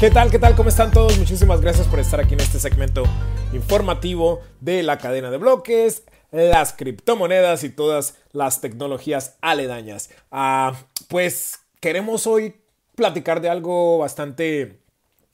¿Qué 0.00 0.10
tal? 0.10 0.30
¿Qué 0.30 0.38
tal? 0.38 0.56
¿Cómo 0.56 0.70
están 0.70 0.90
todos? 0.90 1.18
Muchísimas 1.18 1.60
gracias 1.60 1.86
por 1.86 2.00
estar 2.00 2.20
aquí 2.20 2.32
en 2.32 2.40
este 2.40 2.58
segmento 2.58 3.04
informativo 3.52 4.40
de 4.62 4.82
la 4.82 4.96
cadena 4.96 5.30
de 5.30 5.36
bloques, 5.36 6.04
las 6.30 6.72
criptomonedas 6.72 7.64
y 7.64 7.68
todas 7.68 8.16
las 8.32 8.62
tecnologías 8.62 9.36
aledañas. 9.42 10.08
Ah, 10.30 10.72
pues 11.08 11.58
queremos 11.80 12.26
hoy 12.26 12.54
platicar 12.94 13.42
de 13.42 13.50
algo 13.50 13.98
bastante 13.98 14.78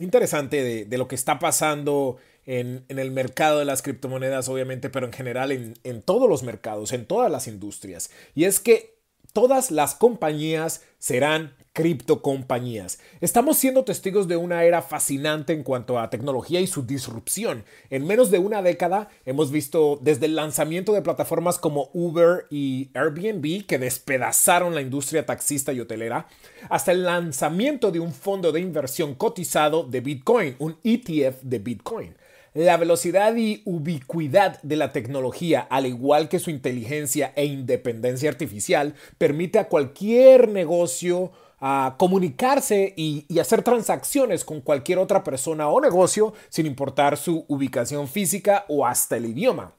interesante 0.00 0.86
de, 0.86 0.98
lo 0.98 1.06
que 1.06 1.14
está 1.14 1.38
pasando 1.38 2.16
en, 2.44 2.84
el 2.88 3.12
mercado 3.12 3.60
de 3.60 3.64
las 3.64 3.80
criptomonedas, 3.80 4.48
obviamente, 4.48 4.90
pero 4.90 5.06
en 5.06 5.12
general 5.12 5.52
en, 5.52 5.74
en 5.84 6.02
todos 6.02 6.28
los 6.28 6.42
mercados, 6.42 6.92
en 6.92 7.06
todas 7.06 7.30
las 7.30 7.46
industrias. 7.46 8.10
Y 8.34 8.42
es 8.42 8.58
que 8.58 8.97
todas 9.32 9.70
las 9.70 9.94
compañías 9.94 10.82
serán 10.98 11.54
criptocompañías. 11.78 12.98
Estamos 13.20 13.56
siendo 13.56 13.84
testigos 13.84 14.26
de 14.26 14.36
una 14.36 14.64
era 14.64 14.82
fascinante 14.82 15.52
en 15.52 15.62
cuanto 15.62 16.00
a 16.00 16.10
tecnología 16.10 16.60
y 16.60 16.66
su 16.66 16.84
disrupción. 16.84 17.64
En 17.88 18.04
menos 18.04 18.32
de 18.32 18.40
una 18.40 18.62
década 18.62 19.10
hemos 19.24 19.52
visto 19.52 19.96
desde 20.02 20.26
el 20.26 20.34
lanzamiento 20.34 20.92
de 20.92 21.02
plataformas 21.02 21.56
como 21.56 21.90
Uber 21.92 22.46
y 22.50 22.90
Airbnb 22.94 23.64
que 23.64 23.78
despedazaron 23.78 24.74
la 24.74 24.80
industria 24.80 25.24
taxista 25.24 25.72
y 25.72 25.78
hotelera, 25.78 26.26
hasta 26.68 26.90
el 26.90 27.04
lanzamiento 27.04 27.92
de 27.92 28.00
un 28.00 28.12
fondo 28.12 28.50
de 28.50 28.58
inversión 28.58 29.14
cotizado 29.14 29.84
de 29.84 30.00
Bitcoin, 30.00 30.56
un 30.58 30.78
ETF 30.82 31.42
de 31.42 31.58
Bitcoin. 31.60 32.16
La 32.54 32.76
velocidad 32.76 33.36
y 33.36 33.62
ubicuidad 33.64 34.60
de 34.62 34.76
la 34.76 34.92
tecnología, 34.92 35.66
al 35.70 35.86
igual 35.86 36.28
que 36.28 36.38
su 36.38 36.50
inteligencia 36.50 37.32
e 37.36 37.44
independencia 37.44 38.30
artificial, 38.30 38.94
permite 39.18 39.58
a 39.58 39.68
cualquier 39.68 40.48
negocio 40.48 41.32
a 41.60 41.96
comunicarse 41.98 42.94
y, 42.96 43.26
y, 43.28 43.40
hacer 43.40 43.62
transacciones 43.62 44.44
con 44.44 44.60
cualquier 44.60 44.98
otra 44.98 45.24
persona 45.24 45.68
o 45.68 45.80
negocio 45.80 46.32
sin 46.48 46.66
importar 46.66 47.16
su 47.16 47.44
ubicación 47.48 48.06
física 48.06 48.64
o 48.68 48.86
hasta 48.86 49.16
el 49.16 49.26
idioma. 49.26 49.77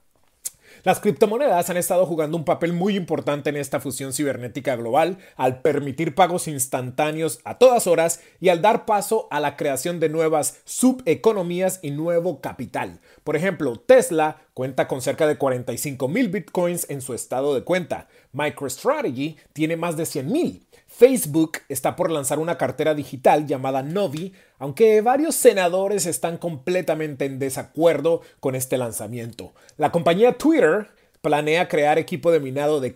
Las 0.82 1.00
criptomonedas 1.00 1.68
han 1.68 1.76
estado 1.76 2.06
jugando 2.06 2.38
un 2.38 2.44
papel 2.44 2.72
muy 2.72 2.96
importante 2.96 3.50
en 3.50 3.56
esta 3.56 3.80
fusión 3.80 4.14
cibernética 4.14 4.76
global 4.76 5.18
al 5.36 5.60
permitir 5.60 6.14
pagos 6.14 6.48
instantáneos 6.48 7.40
a 7.44 7.58
todas 7.58 7.86
horas 7.86 8.20
y 8.40 8.48
al 8.48 8.62
dar 8.62 8.86
paso 8.86 9.28
a 9.30 9.40
la 9.40 9.56
creación 9.56 10.00
de 10.00 10.08
nuevas 10.08 10.60
subeconomías 10.64 11.80
y 11.82 11.90
nuevo 11.90 12.40
capital. 12.40 13.00
Por 13.24 13.36
ejemplo, 13.36 13.76
Tesla 13.76 14.38
cuenta 14.54 14.88
con 14.88 15.02
cerca 15.02 15.26
de 15.26 15.38
45 15.38 16.08
mil 16.08 16.28
bitcoins 16.28 16.88
en 16.90 17.00
su 17.00 17.14
estado 17.14 17.54
de 17.54 17.62
cuenta. 17.62 18.08
MicroStrategy 18.32 19.36
tiene 19.52 19.76
más 19.76 19.96
de 19.96 20.06
100 20.06 20.32
mil. 20.32 20.66
Facebook 20.86 21.58
está 21.68 21.96
por 21.96 22.10
lanzar 22.10 22.38
una 22.38 22.58
cartera 22.58 22.94
digital 22.94 23.46
llamada 23.46 23.82
Novi, 23.82 24.34
aunque 24.58 25.00
varios 25.00 25.34
senadores 25.34 26.06
están 26.06 26.36
completamente 26.36 27.24
en 27.24 27.38
desacuerdo 27.38 28.22
con 28.40 28.54
este 28.54 28.76
lanzamiento. 28.76 29.54
La 29.76 29.92
compañía 29.92 30.36
Twitter 30.36 30.88
planea 31.22 31.68
crear 31.68 31.98
equipo 31.98 32.32
de 32.32 32.40
minado 32.40 32.80
de, 32.80 32.94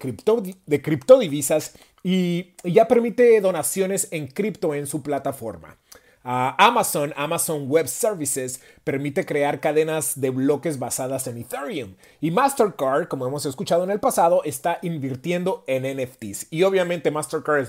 de 0.67 0.83
criptodivisas 0.83 1.75
y 2.03 2.55
ya 2.65 2.87
permite 2.89 3.41
donaciones 3.41 4.09
en 4.11 4.27
cripto 4.27 4.75
en 4.75 4.87
su 4.87 5.03
plataforma. 5.03 5.79
Amazon, 6.25 7.13
Amazon 7.17 7.69
Web 7.69 7.87
Services, 7.87 8.63
permite 8.83 9.27
crear 9.27 9.61
cadenas 9.61 10.19
de 10.19 10.31
bloques 10.31 10.79
basadas 10.79 11.27
en 11.27 11.37
Ethereum. 11.37 11.95
Y 12.23 12.31
Mastercard, 12.31 13.09
como 13.09 13.27
hemos 13.27 13.45
escuchado 13.45 13.85
en 13.85 13.91
el 13.91 14.01
pasado, 14.01 14.43
está 14.45 14.79
invirtiendo 14.81 15.65
en 15.67 15.83
NFTs. 15.83 16.47
Y 16.51 16.63
obviamente 16.63 17.11
Mastercard 17.11 17.69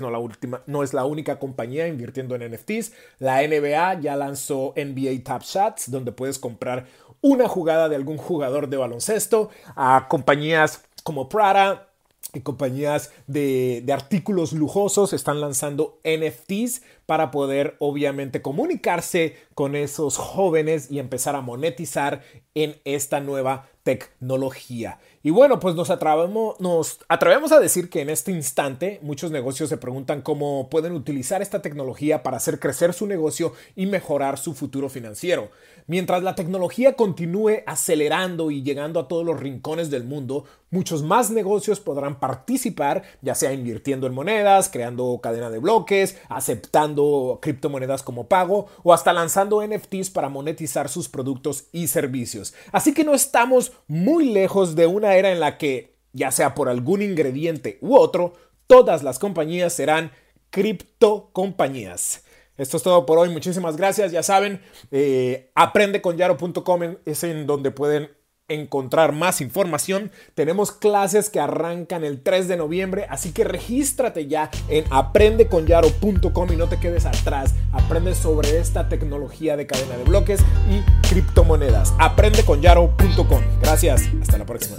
no, 0.67 0.83
es 0.83 0.93
la 0.93 1.05
única 1.05 1.37
compañía 1.37 1.87
invirtiendo 1.87 2.35
en 2.35 2.49
NFTs. 2.53 2.93
La 3.19 3.45
NBA 3.45 3.99
ya 3.99 4.15
lanzó 4.15 4.73
NBA 4.77 5.23
Top 5.25 5.43
Shots, 5.43 5.91
donde 5.91 6.13
puedes 6.13 6.39
comprar 6.39 6.85
una 7.19 7.49
jugada 7.49 7.89
de 7.89 7.97
algún 7.97 8.17
jugador 8.17 8.69
de 8.69 8.77
baloncesto. 8.77 9.49
A 9.75 10.07
compañías 10.07 10.85
como 11.03 11.27
Prada, 11.27 11.89
y 12.35 12.41
compañías 12.41 13.11
de, 13.27 13.83
artículos 13.91 14.53
lujosos 14.53 15.13
están 15.13 15.41
lanzando 15.41 15.99
NFTs 16.03 16.81
para 17.05 17.31
poder 17.31 17.75
obviamente 17.79 18.41
comunicarse 18.41 19.35
con 19.53 19.75
esos 19.75 20.17
jóvenes 20.17 20.91
y 20.91 20.99
empezar 20.99 21.35
a 21.35 21.41
monetizar 21.41 22.21
en 22.55 22.77
esta 22.85 23.19
nueva 23.19 23.67
tecnología. 23.85 24.97
Y 25.21 25.29
bueno, 25.29 25.59
pues 25.59 25.75
nos 25.75 25.91
atrevemos, 25.91 26.59
nos 26.59 26.99
atrevemos 27.07 27.51
a 27.51 27.59
decir 27.59 27.89
que 27.89 28.01
en 28.01 28.09
este 28.09 28.31
instante 28.31 28.99
muchos 29.03 29.29
negocios 29.29 29.69
se 29.69 29.77
preguntan 29.77 30.23
cómo 30.23 30.69
pueden 30.69 30.93
utilizar 30.93 31.43
esta 31.43 31.61
tecnología 31.61 32.23
para 32.23 32.37
hacer 32.37 32.59
crecer 32.59 32.93
su 32.93 33.05
negocio 33.05 33.53
y 33.75 33.85
mejorar 33.85 34.39
su 34.39 34.55
futuro 34.55 34.89
financiero. 34.89 35.51
Mientras 35.85 36.23
la 36.23 36.33
tecnología 36.33 36.93
continúe 36.93 37.61
acelerando 37.67 38.49
y 38.49 38.63
llegando 38.63 38.99
a 38.99 39.07
todos 39.07 39.23
los 39.23 39.39
rincones 39.39 39.91
del 39.91 40.03
mundo, 40.03 40.45
muchos 40.71 41.03
más 41.03 41.29
negocios 41.29 41.79
podrán 41.79 42.19
participar, 42.19 43.03
ya 43.21 43.35
sea 43.35 43.53
invirtiendo 43.53 44.07
en 44.07 44.13
monedas, 44.15 44.69
creando 44.69 45.19
cadena 45.21 45.51
de 45.51 45.59
bloques, 45.59 46.17
aceptando 46.27 46.94
criptomonedas 47.41 48.03
como 48.03 48.27
pago 48.27 48.67
o 48.83 48.93
hasta 48.93 49.13
lanzando 49.13 49.65
NFTs 49.65 50.09
para 50.09 50.29
monetizar 50.29 50.89
sus 50.89 51.09
productos 51.09 51.65
y 51.71 51.87
servicios. 51.87 52.53
Así 52.71 52.93
que 52.93 53.03
no 53.03 53.13
estamos 53.13 53.73
muy 53.87 54.31
lejos 54.31 54.75
de 54.75 54.87
una 54.87 55.15
era 55.15 55.31
en 55.31 55.39
la 55.39 55.57
que, 55.57 55.95
ya 56.13 56.31
sea 56.31 56.55
por 56.55 56.69
algún 56.69 57.01
ingrediente 57.01 57.77
u 57.81 57.95
otro, 57.95 58.33
todas 58.67 59.03
las 59.03 59.19
compañías 59.19 59.73
serán 59.73 60.11
criptocompañías. 60.49 62.23
Esto 62.57 62.77
es 62.77 62.83
todo 62.83 63.05
por 63.05 63.17
hoy. 63.17 63.29
Muchísimas 63.29 63.75
gracias. 63.75 64.11
Ya 64.11 64.23
saben, 64.23 64.61
eh, 64.91 65.51
aprendeconyaro.com 65.55 66.81
es 67.05 67.23
en 67.23 67.45
donde 67.45 67.71
pueden 67.71 68.09
encontrar 68.47 69.11
más 69.11 69.41
información. 69.41 70.11
Tenemos 70.33 70.71
clases 70.71 71.29
que 71.29 71.39
arrancan 71.39 72.03
el 72.03 72.21
3 72.21 72.47
de 72.47 72.57
noviembre, 72.57 73.07
así 73.09 73.31
que 73.31 73.43
regístrate 73.43 74.27
ya 74.27 74.49
en 74.69 74.85
aprendeconyaro.com 74.91 76.53
y 76.53 76.55
no 76.55 76.67
te 76.67 76.79
quedes 76.79 77.05
atrás. 77.05 77.55
Aprende 77.71 78.15
sobre 78.15 78.59
esta 78.59 78.89
tecnología 78.89 79.57
de 79.57 79.67
cadena 79.67 79.97
de 79.97 80.03
bloques 80.03 80.41
y 80.69 81.07
criptomonedas. 81.07 81.93
Aprendeconyaro.com. 81.99 83.41
Gracias. 83.61 84.03
Hasta 84.21 84.37
la 84.37 84.45
próxima. 84.45 84.77